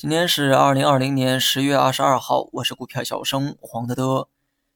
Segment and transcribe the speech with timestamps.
[0.00, 4.28] 今天是二零二零年十月二十二号，我是股票小生黄德德。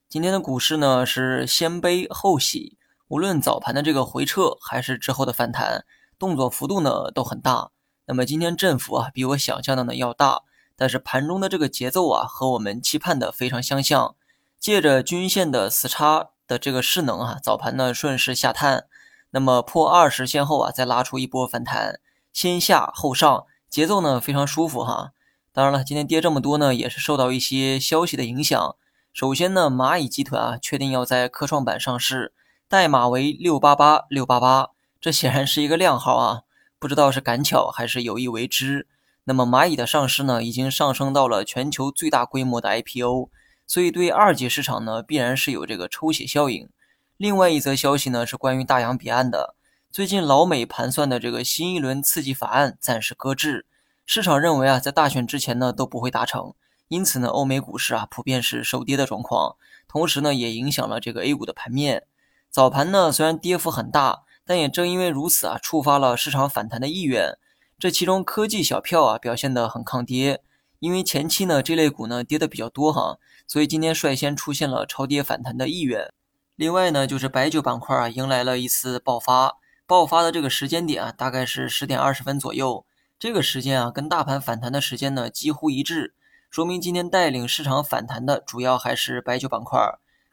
[0.09, 2.77] 今天的股市呢是先悲后喜，
[3.07, 5.85] 无论早盘的这个回撤还是之后的反弹，
[6.19, 7.71] 动作幅度呢都很大。
[8.07, 10.43] 那么今天振幅啊比我想象的呢要大，
[10.75, 14.17] 但是盘中的这个节奏啊和我们期盼的非常相像。
[14.59, 18.87] 借着均线的死叉的这个势能啊，早盘呢顺势下探，
[19.31, 22.01] 那么破二十线后啊再拉出一波反弹，
[22.33, 23.47] 先下后上。
[23.73, 25.13] 节奏呢非常舒服哈，
[25.51, 28.77] 当然了，今天跌这么多呢，也是受到一些消息的影响。
[29.15, 32.35] 首先呢，蚂蚁集团啊确定要在科创板上市，
[32.69, 34.69] 代码为六八八六八八，
[35.01, 36.43] 这显然是一个靓号啊，
[36.79, 38.87] 不知道是赶巧还是有意为之。
[39.25, 43.31] 那么蚂蚁的上市呢，已经上升到了全球最大规模的 IPO，
[43.67, 46.69] 所以对二级市场呢必然是有这个抽血效应。
[47.17, 49.55] 另外一则消息呢是关于大洋彼岸的。
[49.93, 53.67] 最近老美盘算的这个新一轮刺激法案暂时搁置，
[54.07, 56.55] 市场认为啊，在大选之前呢都不会达成，
[56.89, 62.05] 因此呢，欧美股市啊普遍是收跌的状况，同时呢也影响了这个 A 股的盘面。
[62.49, 67.37] 早盘呢虽然跌幅很大，但也正因为如此啊，触发了市场反弹的意愿。
[67.79, 70.41] 这其中科技小票啊表现得很抗跌，
[70.79, 76.11] 因为前期呢这类股呢跌的比较多哈，所以今天率先出现了超跌反弹的意愿。
[76.57, 79.59] 另外呢就是白酒板块啊迎来了一次爆发。
[79.93, 82.87] 爆发的这个时间点啊，大概是十点二十分左右。
[83.19, 86.15] 这个时间啊，跟大盘反弹的时间呢几乎一致，
[86.49, 89.79] 说明今天带领市场反弹的主要还是白酒板块。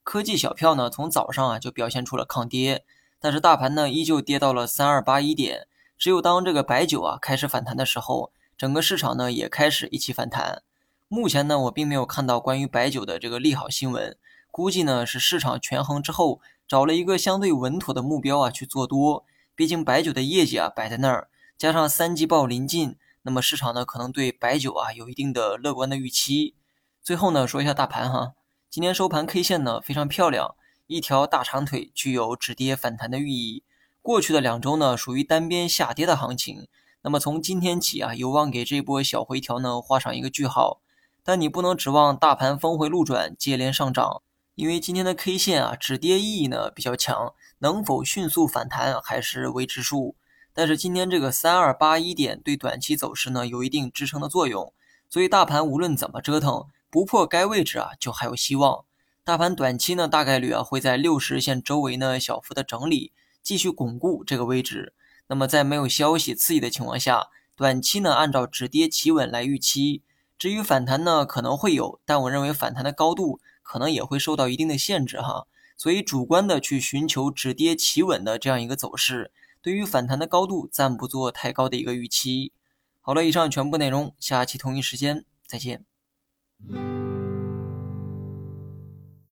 [0.02, 2.86] 科技小票呢，从早上啊就表现出了抗跌，
[3.20, 5.68] 但是大盘呢依旧跌到了三二八一点。
[5.98, 10.64] 只有当这个白酒啊开始反弹的时候，整个市场呢也开始一起反弹。
[11.10, 14.16] 目前呢，我并没有看到关于白酒的这个利好新闻，
[14.52, 19.26] 估计呢是市场权衡之后找了一个相对稳妥的目标啊去做多。
[19.60, 26.56] 毕竟白酒的业绩啊摆在那儿，加上三季报临近，那么市场呢可能对白酒啊有一定的乐观的预期。
[27.04, 28.36] 最后呢说一下大盘哈，
[28.70, 30.56] 今天收盘 K 线呢非常漂亮，
[30.88, 33.64] 一条大长腿，具有止跌反弹的寓意。
[34.02, 36.70] 过去的两周呢属于单边下跌的行情，
[37.02, 40.80] 那么从今天起啊有望给这波小回调呢画上一个句号。
[41.22, 44.22] 但你不能指望大盘峰回路转接连上涨。
[44.56, 50.16] 因为今天的 K 线啊止跌意义呢比较强，能否迅速反弹还是未知数。
[50.54, 54.74] 但是今天这个三二八一点对短期走势呢有一定支撑的作用，
[55.10, 58.84] 所以大盘无论怎么折腾，不破该位置啊就还有希望。
[59.24, 64.94] 大盘短期呢大概率啊会在六十线周围呢小幅的整理，继续巩固这个位置。
[65.28, 70.02] 那么在没有消息刺激的情况下，短期呢按照止跌企稳来预期。
[70.38, 73.40] 至于反弹呢可能会有，但我认为反弹的高度。
[73.62, 75.46] 可能也会受到一定的限制哈，
[75.80, 79.32] 所以主观的去寻求止跌企稳的这样一个走势，
[79.62, 82.52] 对于反弹的高度暂不做太高的一个预期。
[83.00, 85.86] 好了，以上全部内容，下期同一时间再见。